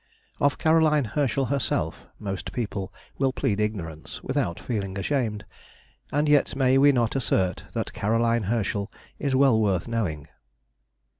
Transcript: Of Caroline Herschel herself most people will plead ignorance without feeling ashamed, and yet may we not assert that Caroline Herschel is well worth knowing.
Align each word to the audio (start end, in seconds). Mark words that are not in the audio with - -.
Of 0.39 0.57
Caroline 0.57 1.03
Herschel 1.05 1.45
herself 1.45 2.07
most 2.17 2.51
people 2.53 2.91
will 3.19 3.31
plead 3.31 3.59
ignorance 3.59 4.23
without 4.23 4.59
feeling 4.59 4.97
ashamed, 4.97 5.45
and 6.11 6.27
yet 6.27 6.55
may 6.55 6.79
we 6.79 6.91
not 6.91 7.15
assert 7.15 7.65
that 7.73 7.93
Caroline 7.93 8.41
Herschel 8.49 8.91
is 9.19 9.35
well 9.35 9.61
worth 9.61 9.87
knowing. 9.87 10.27